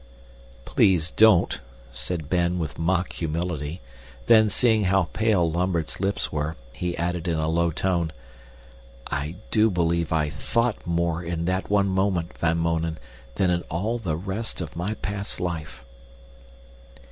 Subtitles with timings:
[0.65, 1.59] "Please don't,"
[1.93, 3.81] said Ben with mock humility,
[4.25, 8.11] then seeing how pale Lambert's lips were, he added in a low tone,
[9.05, 12.97] "I do believe I THOUGHT more in that one moment, Van Mounen,
[13.35, 15.85] than in all the rest of my past life."